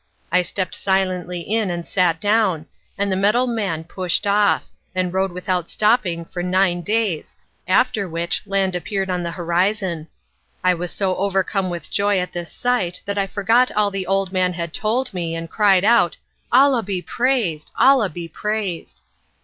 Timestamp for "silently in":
0.73-1.69